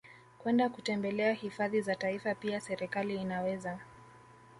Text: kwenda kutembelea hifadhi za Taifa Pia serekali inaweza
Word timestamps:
kwenda 0.39 0.69
kutembelea 0.69 1.33
hifadhi 1.33 1.81
za 1.81 1.95
Taifa 1.95 2.35
Pia 2.35 2.61
serekali 2.61 3.15
inaweza 3.15 3.79